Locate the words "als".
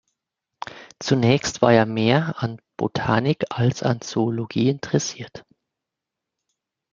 3.51-3.83